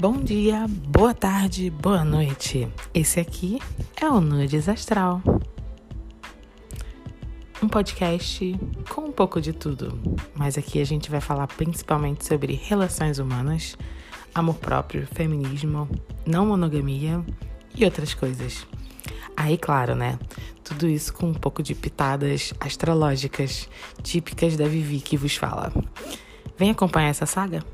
Bom 0.00 0.12
dia, 0.12 0.64
boa 0.68 1.12
tarde, 1.12 1.70
boa 1.70 2.04
noite. 2.04 2.68
Esse 2.94 3.18
aqui 3.18 3.58
é 4.00 4.08
o 4.08 4.20
Nudes 4.20 4.68
Astral. 4.68 5.20
Um 7.60 7.68
podcast 7.68 8.56
com 8.90 9.00
um 9.06 9.10
pouco 9.10 9.40
de 9.40 9.52
tudo, 9.52 9.98
mas 10.36 10.56
aqui 10.56 10.80
a 10.80 10.84
gente 10.84 11.10
vai 11.10 11.20
falar 11.20 11.48
principalmente 11.48 12.24
sobre 12.24 12.52
relações 12.54 13.18
humanas, 13.18 13.76
amor 14.32 14.54
próprio, 14.58 15.04
feminismo, 15.04 15.88
não 16.24 16.46
monogamia 16.46 17.20
e 17.74 17.84
outras 17.84 18.14
coisas. 18.14 18.64
Aí, 19.36 19.58
claro, 19.58 19.96
né? 19.96 20.16
Tudo 20.62 20.86
isso 20.86 21.12
com 21.12 21.26
um 21.26 21.34
pouco 21.34 21.60
de 21.60 21.74
pitadas 21.74 22.54
astrológicas, 22.60 23.68
típicas 24.00 24.56
da 24.56 24.68
Vivi 24.68 25.00
que 25.00 25.16
vos 25.16 25.34
fala. 25.34 25.72
Vem 26.56 26.70
acompanhar 26.70 27.08
essa 27.08 27.26
saga? 27.26 27.64